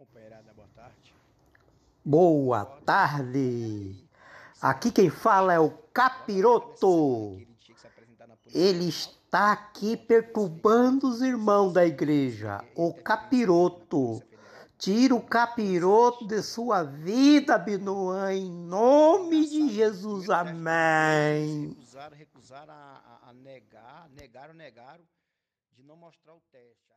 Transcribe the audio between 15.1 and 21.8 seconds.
o capiroto de sua vida, Binoã, em nome de Jesus. Amém.